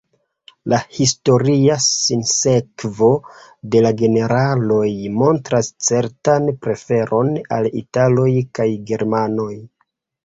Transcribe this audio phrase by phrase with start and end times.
[0.71, 3.09] La historia sinsekvo
[3.75, 4.87] de la generaloj
[5.21, 8.29] montras certan preferon al italoj
[8.61, 9.53] kaj germanoj.